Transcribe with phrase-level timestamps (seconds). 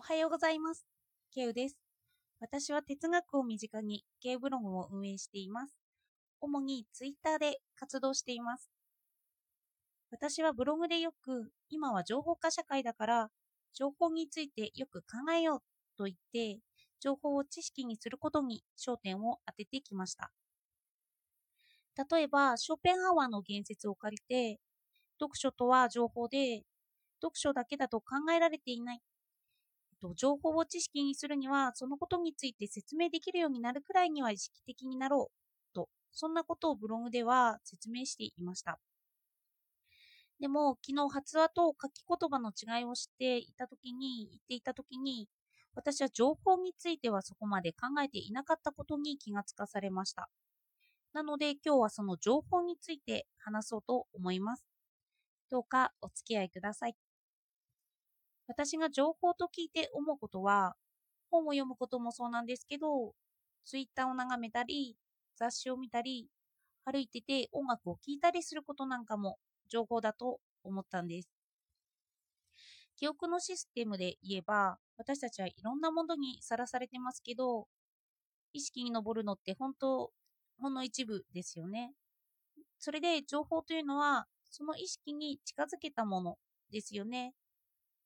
[0.00, 0.86] おはようございます。
[1.30, 1.76] ケウです。
[2.40, 5.74] 私は哲学を身近にケウブログを運営しています。
[6.40, 8.70] 主にツイッターで活動しています。
[10.10, 13.30] 私はブログでよく、今は情報化社会だから、
[13.74, 15.60] 情報についてよく考えよう
[15.98, 16.60] と言って、
[16.98, 20.32] 情報を知識にすることに焦点を当ててきました。
[22.10, 24.60] 例えば、ショーペンハワーの言説を借りて、
[25.20, 26.62] 読書とは情報で、
[27.20, 29.02] 読書だけだと考えられていない。
[30.00, 38.78] と情報を知識にするには、そのことについて説明できるようになるくらいには意識的になろうと、そんなことをブログでは説明していました。
[40.40, 45.28] でも、昨日発話と書き言葉の違いを知っていたときに、言っていたときに、
[45.74, 50.28] 私は情報についてはそこまで考えていなかったことに気がつかされました。
[51.12, 54.64] なので今日はその情報について話そうと思います。
[55.50, 57.09] どうかお付き合いください。
[58.50, 60.74] 私が情報と聞いて思うことは、
[61.30, 63.14] 本を読むこともそうなんですけど、
[63.64, 64.96] ツイッターを眺めたり、
[65.36, 66.28] 雑誌を見たり、
[66.84, 71.30] 歩いてて音楽を聴いたりすることなんかも情報だと思ったんです。
[72.96, 77.66] 記憶のシステムで言えば、私たちはいろんなものにさらされてますけど、
[78.52, 80.12] 意識に上るのって本当、
[80.60, 81.94] ほんの一部ですよね。
[82.78, 86.38] それで情報というのは、その意識に近づけたもの
[86.70, 87.34] ですよね。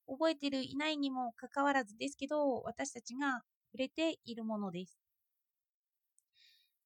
[0.09, 4.99] 覚えてるいないにもかかわらずですけど、私たちが触れているものです。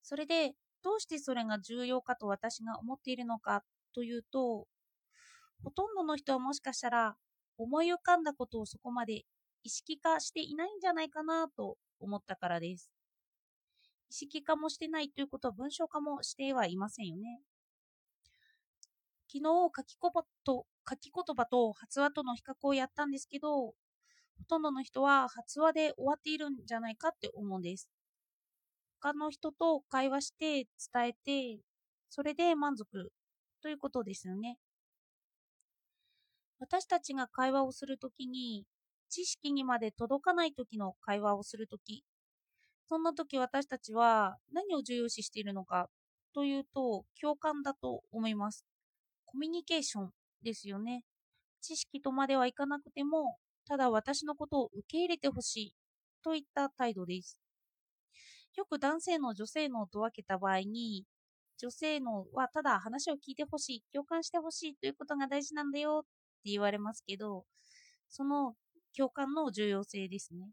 [0.02, 4.66] それで、どうしてそれが重要かと私が思っているのかというと、
[5.62, 7.16] ほとんどの人はもしかしたら
[7.58, 9.24] 思い浮かんだことをそこまで
[9.64, 12.90] 意識化していないんじゃないかなと思ったからです。
[14.10, 17.40] 意識化もしてないということは文章化もしてはいませんよね。
[19.30, 19.42] 昨日
[19.76, 23.74] 書き言葉と書き言葉と発話との比較をやったんですけど、ほ
[24.48, 27.90] とんどの人は発話で終わっているんじゃないかって思うんです。
[29.00, 31.60] 他の人と会話して伝えて、
[32.08, 33.12] それで満足
[33.62, 34.58] ということですよね。
[36.60, 38.64] 私たちが会話をするときに、
[39.10, 42.04] 知識にまで届かないときの会話をするとき、
[42.88, 45.88] そんなとき私たちは何を重要視しているのか
[46.34, 48.64] というと、共感だと思います。
[49.26, 50.12] コミュニケーション
[50.42, 51.04] ですよね。
[51.60, 55.74] 知識とまではいかなくても、ただ私のことを受け入れてほしい
[56.22, 57.40] といった態度です。
[58.56, 61.04] よく男性の女性のと分けた場合に、
[61.58, 66.06] 女性のはただ話を聞いてほしい、共感してほしいということが大事なんだよっ
[66.42, 67.44] て言われますけど、
[68.08, 68.54] その
[68.96, 70.50] 共感の重要性ですね。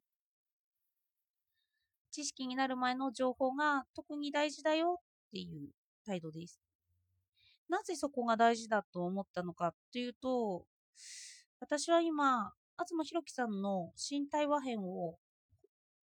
[2.12, 5.70] 知識になる前の情報が特に大事だよっていう
[6.06, 6.60] 態度です。
[7.70, 10.66] なぜそこが大事だと思ったのかというと、
[11.60, 15.18] 私は今、東博樹さんの新対話編を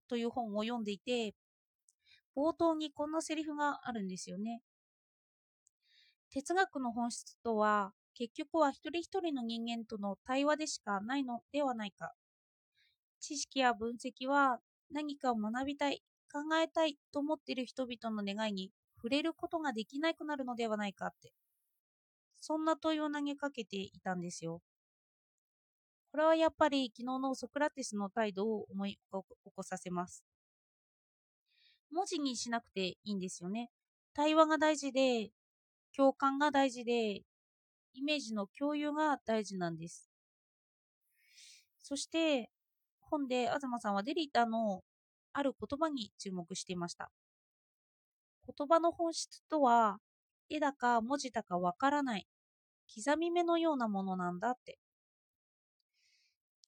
[0.08, 1.34] という本を読んでいて、
[2.36, 4.62] 冒頭にこんなセリフがあるんですよね。
[6.30, 12.12] 哲学の本質とは、結局は一人一人の人間との対話でしかないのではないか。
[13.20, 14.60] 知識や分析は
[14.90, 16.02] 何かを学びたい、
[16.32, 21.32] 考えたいと思っている人々の願いに触れることができなくなるのではないかって。
[22.38, 24.60] そんな問いを投げかけていたんですよ。
[26.10, 30.24] これはやっぱり昨日のソクラテスの態度を思い起こさせます。
[31.90, 33.70] 文字にしなくていいんですよね。
[34.12, 35.30] 対話が大事で、
[35.96, 37.22] 共感が大事で、
[37.92, 40.10] イメージの共有が大事なんです。
[41.82, 42.50] そして、
[43.00, 44.82] 本で東さんはデリータの
[45.32, 47.10] ある言葉に注目していました。
[48.56, 49.98] 言葉の本質とは、
[50.48, 52.26] 絵だか文字だかわからない、
[52.94, 54.78] 刻み目のようなものなんだって。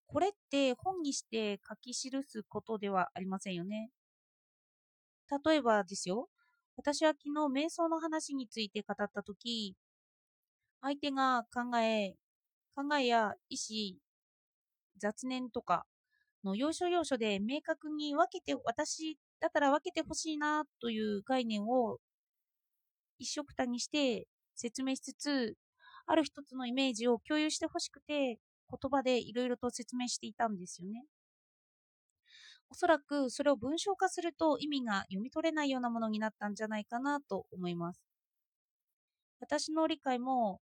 [0.06, 3.90] これって本にして書き記すことではありませんよね。
[5.44, 6.28] 例えばですよ、
[6.76, 9.74] 私は昨日瞑想の話について語ったとき、
[10.82, 12.14] 相手が考え、
[12.74, 13.98] 考えや意思、
[14.98, 15.86] 雑念とか
[16.44, 21.98] の要所要所で明確に分けて、私だったら分けてほしいなという概念を
[23.18, 25.56] 一緒くたにして説明しつつ、
[26.06, 28.38] ある一つのイメージを共有してほしくて、
[28.70, 31.04] 言葉でいろいろと説明していたんですよね。
[32.70, 38.00] おそらくそれを文章化すると意味が読み取れないようなものになったんじゃないかなと思います。
[39.40, 40.60] 私の理解も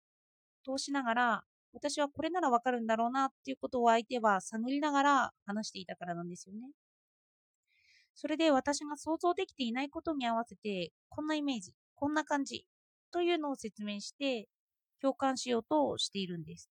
[0.66, 1.44] 通しながら、
[1.74, 6.62] 私はこれならわかるんだろうなっていうことを相手は探りながら話していたからなんですよね。
[8.16, 12.66] それで私が想像できていないことに合わせて、こんなイメージ、こんな感じ
[13.12, 14.48] というのを説明して
[15.02, 16.70] 共感しようとしているんです。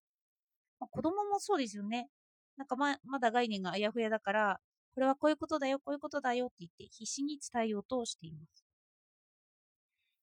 [0.79, 2.09] まあ、子供もそうですよね。
[2.57, 4.61] なんかままだ概念があやふやだから、
[4.95, 8.65] これはこういうことだよ、こういうことだよって言って必死に伝えようとしています。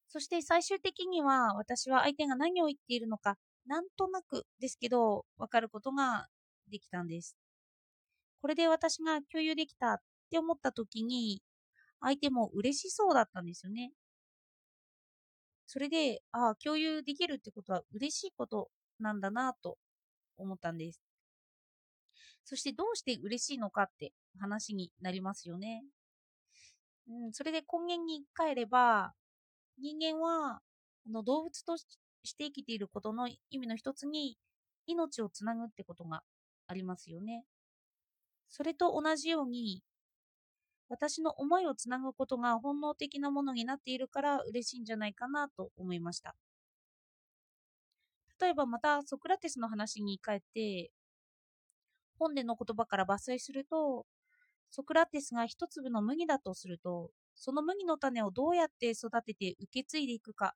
[0.07, 3.37] そして最終的には私は相手が何を言っているのか、
[3.69, 6.25] なんとなくですけど、わかることが
[6.71, 7.37] できたんです。
[8.41, 9.97] これで私が共有できたっ
[10.31, 11.43] て思った時に、
[12.01, 13.91] 相手も嬉しそうだったんですよね。
[15.67, 19.77] それで、ああ、共有できるってことは嬉しいことなんだなと
[20.37, 20.99] 思ったんです。
[22.45, 25.83] そしてどうして嬉しいのかって話になりますよね。
[27.07, 29.13] うん、それで根源に帰れば、
[29.77, 30.61] 人間はあ
[31.11, 31.75] の動物と
[32.23, 34.37] して生きていることの意味の一つに
[34.87, 36.23] 命をつなぐってことが
[36.67, 37.45] ありますよね。
[38.49, 39.83] それと同じように
[40.89, 46.35] 私の思いをつなぐことが本能的なものになっているから嬉しいんじゃないかなと思いました。
[48.41, 50.91] 例えばまたソクラテスの話に帰って
[52.17, 54.05] 本での言葉から抜粋すると
[54.71, 60.55] ソクラテスが一粒の麦だとするとその麦の種をどうやって育てて受け継いでいくか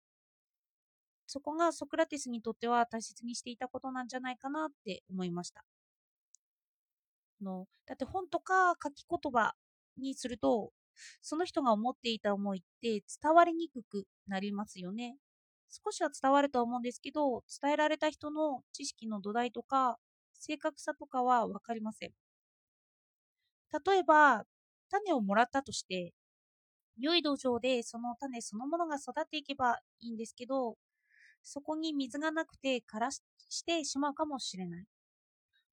[1.28, 5.64] そこがソクラテスにとっては大切にしていたことなんじゃないかなって思いました。
[7.42, 9.54] のだって本とか書き言葉
[9.98, 10.72] にすると
[11.22, 15.18] その人が思っていた思いって伝わりにくくなりますよね。
[15.70, 19.98] 少しは伝わるとは思うんですけど伝えられた人の知識の土台とか
[20.34, 22.12] 正確さとかは分かりません。
[23.86, 24.46] 例えば
[24.90, 26.14] 種をもらったとして
[27.00, 30.76] 良い土壌でその種そのものが育っていけばいいんですけど
[31.44, 33.22] そこに水がなくて枯らし
[33.66, 34.86] てしまうかもしれない。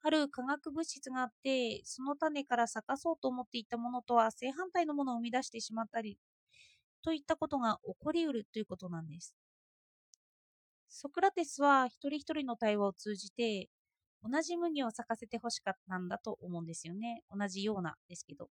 [0.02, 6.18] ある化学物質があってその種から咲かそうと思っていたものとは正反対のものを生み出してしまったり
[7.04, 9.30] といったことが起こりうるということなんです。
[10.92, 13.68] ソクラテスは一人一人の対話を通じて
[14.22, 17.22] 同じ麦を咲かせてほしかったんだと思うんですよね。
[17.30, 18.50] 同じようなですけど。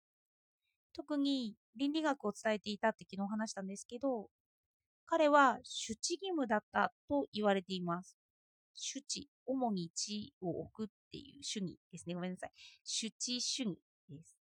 [0.92, 4.28] 特に倫理学を伝えていたって昨日話したんですけど
[5.10, 8.16] 彼は主治義務だったと言われています
[8.74, 12.14] 主治主に地を置くっていう主義ですね。
[12.14, 12.50] ごめんなさい。
[12.84, 13.76] 主治主義
[14.08, 14.38] です。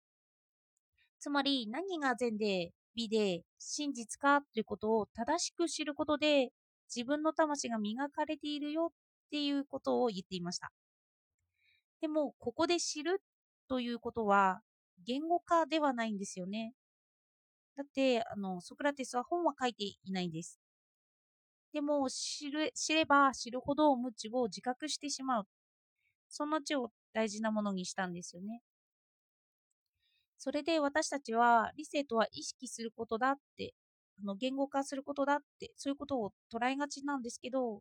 [1.20, 6.50] つまり、何が善で美で真実かということを正しく知ることで、
[6.94, 10.72] 自分の魂が磨かれているよっていうことを言っていました。
[12.00, 13.22] でも、ここで知る
[13.68, 14.60] ということは、
[15.06, 16.72] 言語化ではないんですよね。
[17.76, 20.58] だって、あの、ソクラテスは本は書いていないんです。
[21.74, 25.46] でも知る知れば知るほど無知を自覚してしまう。
[26.28, 28.62] その知を大事なものにしたんですよね。
[30.38, 33.74] それで私たちは理性とは意識することだって、
[34.22, 37.80] あの言語化することだって、そういうことを捉えがちなんですけど、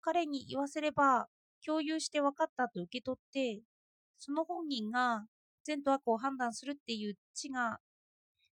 [0.00, 1.28] 彼に言わせれば
[1.64, 3.60] 共有して分かったと受け取って、
[4.18, 5.26] その本人が
[5.64, 7.78] 善と悪を判断するっていう知が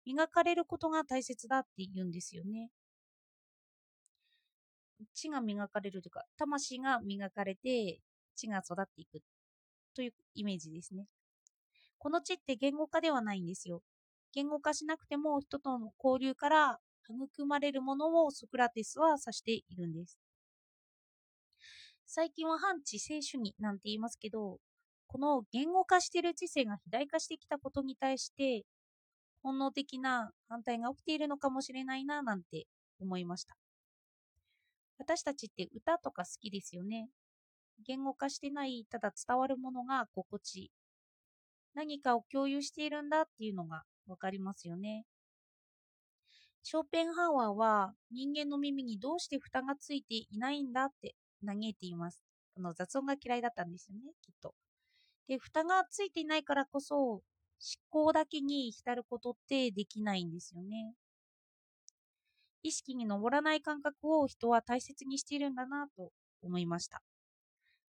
[0.05, 2.71] 磨かれることが大切だって言うんですよね。
[5.15, 8.01] 血が磨かれるというか、魂が磨かれて
[8.37, 9.21] 血が育っていく
[9.95, 11.07] というイメージですね。
[11.99, 13.83] この血って言語化ではないんですよ。
[14.33, 20.19] 言語化しなくても人との交流から育まれるものをソクラテスは指しているんです。
[22.07, 24.59] 最近は反知性主義なんて言いますけど、
[25.07, 28.65] この言語化している知性が肥大化してきたことに対して、
[29.43, 32.67] 本能的な反対が起きているのかもしれないななんて
[33.01, 33.57] 思いました。
[34.99, 37.09] 私たちって歌とか好きですよね。
[37.85, 40.71] 言語化してない、ただ伝わるものが心地。
[41.75, 45.05] 何かを共有しているんだっていうのがわかりますよね。
[46.63, 52.23] ショーペンハワーは人間の耳にどうして蓋がついていないんだって嘆いています。
[52.57, 54.55] あの雑音が嫌いだったんですよね、きっと。
[55.27, 57.23] で、蓋がついていないからこそ
[57.63, 60.95] 思考だけに浸ることってできないんですよね。
[62.65, 66.11] 意識に上らない感覚を人は大切にしているんだなと
[66.43, 67.03] 思いました。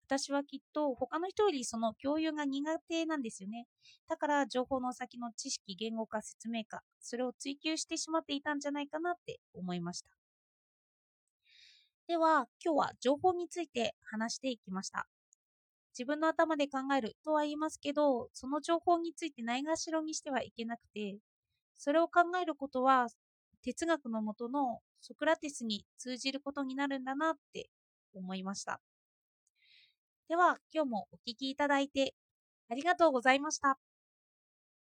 [0.06, 3.66] 私はきっと他の人よりその共有が苦手なんですよね。
[4.08, 10.08] だから情報の先の知識、言語化、説明化、それを追求してしまっていたんじゃないかなって思いました。
[12.08, 15.06] では、今日は情報について話していきました。
[15.98, 21.18] 自分の頭で考えるとは言いますけど、その情報についてないがしろにしてはいけなくて、
[21.78, 23.08] それを考えることは
[23.62, 27.70] 哲学のもとのソクラテスに通じることになるんだなって
[28.14, 28.80] 思いました。
[30.28, 32.14] では、今日もお聴きいただいて
[32.70, 33.78] ありがとうございました。